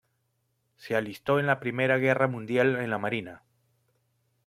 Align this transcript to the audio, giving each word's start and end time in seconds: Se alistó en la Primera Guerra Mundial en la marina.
Se 0.77 0.95
alistó 0.95 1.37
en 1.39 1.45
la 1.45 1.59
Primera 1.59 1.99
Guerra 1.99 2.25
Mundial 2.27 2.75
en 2.77 2.89
la 2.89 2.97
marina. 2.97 3.43